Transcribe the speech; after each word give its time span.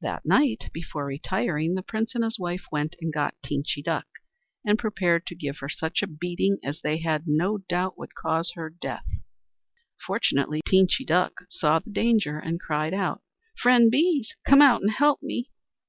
That 0.00 0.24
night, 0.24 0.70
before 0.72 1.06
retiring, 1.06 1.74
the 1.74 1.82
Prince 1.82 2.14
and 2.14 2.22
his 2.22 2.38
wife 2.38 2.66
went 2.70 2.94
and 3.00 3.12
got 3.12 3.34
Teenchy 3.42 3.82
Duck, 3.82 4.06
and 4.64 4.78
prepared 4.78 5.26
to 5.26 5.34
give 5.34 5.58
her 5.58 5.68
such 5.68 6.02
a 6.02 6.06
beating 6.06 6.58
as 6.62 6.80
they 6.82 6.98
had 6.98 7.24
no 7.26 7.58
doubt 7.68 7.98
would 7.98 8.14
cause 8.14 8.52
her 8.54 8.70
death. 8.70 9.08
Fortunately, 10.06 10.60
Teenchy 10.64 11.04
Duck 11.04 11.32
saw 11.50 11.80
the 11.80 11.90
danger 11.90 12.38
and 12.38 12.60
cried 12.60 12.94
out: 12.94 13.22
"Friend 13.60 13.90
Bees! 13.90 14.36
come 14.46 14.62
out 14.62 14.82
and 14.82 14.90
help 14.92 15.20
me." 15.20 15.50